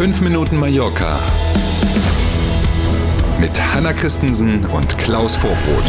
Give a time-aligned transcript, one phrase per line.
[0.00, 1.20] 5 Minuten Mallorca
[3.38, 5.84] mit Hanna Christensen und Klaus Vorbrot.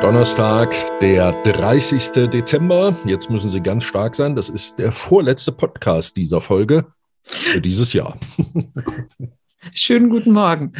[0.00, 2.30] Donnerstag, der 30.
[2.30, 2.96] Dezember.
[3.04, 4.36] Jetzt müssen Sie ganz stark sein.
[4.36, 6.86] Das ist der vorletzte Podcast dieser Folge
[7.24, 8.16] für dieses Jahr.
[9.74, 10.74] Schönen guten Morgen.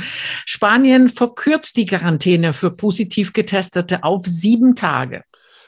[0.46, 5.24] Spanien verkürzt die Quarantäne für positiv Getestete auf sieben Tage.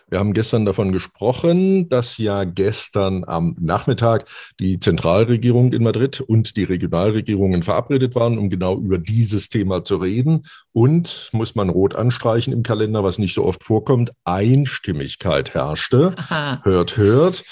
[0.09, 4.29] Wir haben gestern davon gesprochen, dass ja gestern am Nachmittag
[4.61, 9.97] die Zentralregierung in Madrid und die Regionalregierungen verabredet waren, um genau über dieses Thema zu
[9.97, 10.43] reden.
[10.71, 16.15] Und, muss man rot anstreichen im Kalender, was nicht so oft vorkommt, Einstimmigkeit herrschte.
[16.19, 16.61] Aha.
[16.63, 17.43] Hört, hört.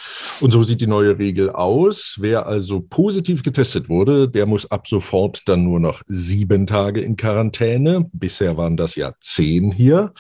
[0.41, 2.19] Und so sieht die neue Regel aus.
[2.21, 7.17] Wer also positiv getestet wurde, der muss ab sofort dann nur noch sieben Tage in
[7.17, 8.09] Quarantäne.
[8.13, 10.13] Bisher waren das ja zehn hier.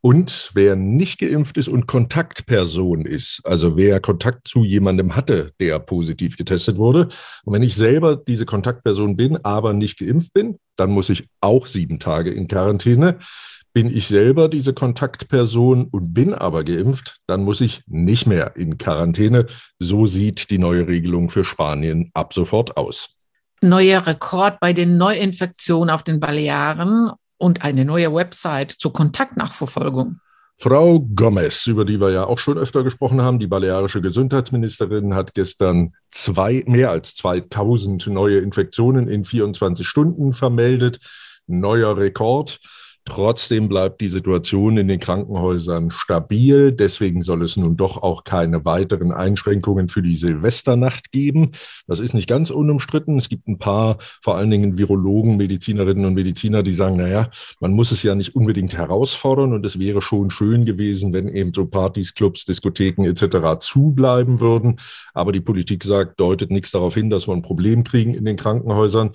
[0.00, 5.80] Und wer nicht geimpft ist und Kontaktperson ist, also wer Kontakt zu jemandem hatte, der
[5.80, 7.08] positiv getestet wurde,
[7.44, 11.66] und wenn ich selber diese Kontaktperson bin, aber nicht geimpft bin, dann muss ich auch
[11.66, 13.18] sieben Tage in Quarantäne.
[13.72, 18.78] Bin ich selber diese Kontaktperson und bin aber geimpft, dann muss ich nicht mehr in
[18.78, 19.46] Quarantäne.
[19.78, 23.10] So sieht die neue Regelung für Spanien ab sofort aus.
[23.60, 30.20] Neuer Rekord bei den Neuinfektionen auf den Balearen und eine neue Website zur Kontaktnachverfolgung.
[30.60, 35.32] Frau Gomez, über die wir ja auch schon öfter gesprochen haben, die balearische Gesundheitsministerin, hat
[35.32, 40.98] gestern zwei, mehr als 2000 neue Infektionen in 24 Stunden vermeldet.
[41.46, 42.58] Neuer Rekord.
[43.08, 46.72] Trotzdem bleibt die Situation in den Krankenhäusern stabil.
[46.72, 51.52] Deswegen soll es nun doch auch keine weiteren Einschränkungen für die Silvesternacht geben.
[51.86, 53.16] Das ist nicht ganz unumstritten.
[53.16, 57.72] Es gibt ein paar, vor allen Dingen Virologen, Medizinerinnen und Mediziner, die sagen, naja, man
[57.72, 61.64] muss es ja nicht unbedingt herausfordern und es wäre schon schön gewesen, wenn eben so
[61.64, 63.58] Partys, Clubs, Diskotheken etc.
[63.58, 64.76] zubleiben würden.
[65.14, 68.36] Aber die Politik sagt, deutet nichts darauf hin, dass wir ein Problem kriegen in den
[68.36, 69.12] Krankenhäusern.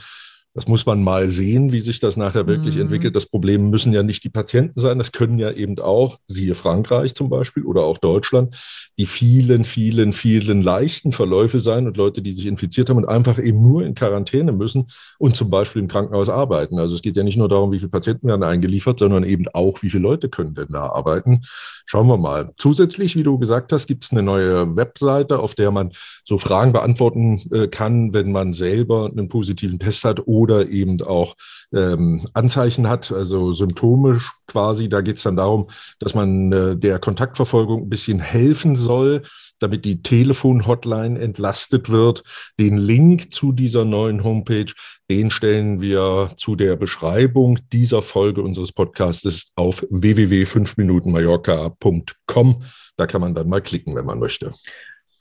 [0.55, 2.81] Das muss man mal sehen, wie sich das nachher wirklich mhm.
[2.81, 3.15] entwickelt.
[3.15, 7.15] Das Problem müssen ja nicht die Patienten sein, das können ja eben auch, siehe Frankreich
[7.15, 8.55] zum Beispiel oder auch Deutschland,
[8.99, 13.39] die vielen, vielen, vielen leichten Verläufe sein und Leute, die sich infiziert haben und einfach
[13.39, 16.77] eben nur in Quarantäne müssen und zum Beispiel im Krankenhaus arbeiten.
[16.77, 19.81] Also es geht ja nicht nur darum, wie viele Patienten werden eingeliefert, sondern eben auch,
[19.81, 21.41] wie viele Leute können denn da arbeiten.
[21.87, 22.51] Schauen wir mal.
[22.57, 25.91] Zusätzlich, wie du gesagt hast, gibt es eine neue Webseite, auf der man
[26.23, 31.35] so Fragen beantworten äh, kann, wenn man selber einen positiven Test hat oder eben auch
[31.73, 34.89] ähm, Anzeichen hat, also Symptome quasi.
[34.89, 35.67] Da geht es dann darum,
[35.99, 39.23] dass man äh, der Kontaktverfolgung ein bisschen helfen soll,
[39.59, 42.23] damit die Telefon-Hotline entlastet wird.
[42.59, 44.71] Den Link zu dieser neuen Homepage,
[45.09, 52.63] den stellen wir zu der Beschreibung dieser Folge unseres Podcasts auf www.5minutenmallorca.com.
[52.97, 54.51] Da kann man dann mal klicken, wenn man möchte.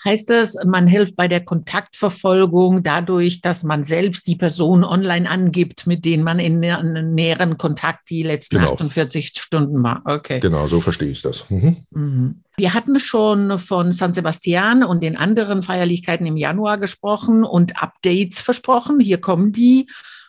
[0.05, 5.87] Heißt das, man hilft bei der Kontaktverfolgung dadurch, dass man selbst die Person online angibt,
[5.87, 8.73] mit denen man in näheren Kontakt die letzten genau.
[8.73, 10.03] 48 Stunden war?
[10.05, 10.41] Okay.
[10.41, 11.49] Genau, so verstehe ich das.
[11.51, 11.77] Mhm.
[11.93, 12.43] Mhm.
[12.57, 18.41] Wir hatten schon von San Sebastian und den anderen Feierlichkeiten im Januar gesprochen und Updates
[18.41, 19.01] versprochen.
[19.01, 19.89] Hier kommen die.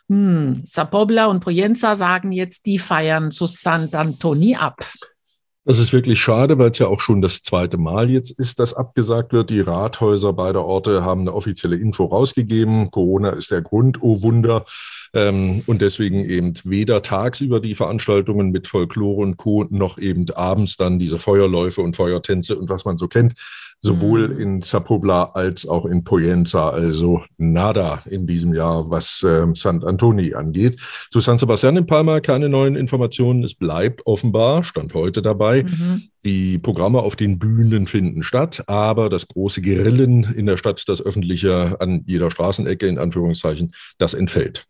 [0.09, 4.85] Hm, Sapobla und Poyenza sagen jetzt, die feiern zu Sant Antoni ab.
[5.65, 8.73] Das ist wirklich schade, weil es ja auch schon das zweite Mal jetzt ist, dass
[8.73, 9.49] abgesagt wird.
[9.49, 12.91] Die Rathäuser beider Orte haben eine offizielle Info rausgegeben.
[12.91, 14.65] Corona ist der Grund, oh Wunder.
[15.13, 19.65] Ähm, und deswegen eben weder tagsüber die Veranstaltungen mit Folklore und Co.
[19.69, 23.35] noch eben abends dann diese Feuerläufe und Feuertänze und was man so kennt,
[23.83, 24.39] sowohl mhm.
[24.39, 26.69] in Zapobla als auch in Poyenza.
[26.69, 29.83] Also nada in diesem Jahr, was äh, St.
[29.83, 30.79] Antoni angeht.
[31.11, 33.43] Zu San Sebastian in Palma keine neuen Informationen.
[33.43, 35.63] Es bleibt offenbar, stand heute dabei.
[35.63, 36.03] Mhm.
[36.23, 41.01] Die Programme auf den Bühnen finden statt, aber das große Grillen in der Stadt, das
[41.01, 44.65] öffentliche an jeder Straßenecke in Anführungszeichen, das entfällt.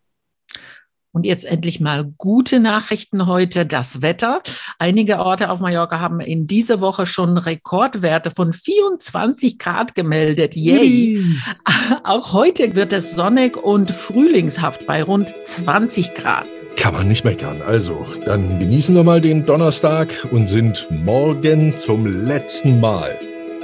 [1.14, 3.64] Und jetzt endlich mal gute Nachrichten heute.
[3.64, 4.42] Das Wetter.
[4.80, 10.56] Einige Orte auf Mallorca haben in dieser Woche schon Rekordwerte von 24 Grad gemeldet.
[10.56, 11.20] Yay!
[11.20, 11.36] Mm.
[12.02, 16.48] Auch heute wird es sonnig und frühlingshaft bei rund 20 Grad.
[16.74, 17.62] Kann man nicht meckern.
[17.62, 23.16] Also, dann genießen wir mal den Donnerstag und sind morgen zum letzten Mal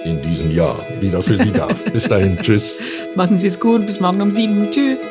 [0.04, 1.66] in diesem Jahr wieder für Sie da.
[1.92, 2.78] Bis dahin, tschüss.
[3.16, 4.70] Machen Sie es gut, bis morgen um sieben.
[4.70, 5.04] Tschüss.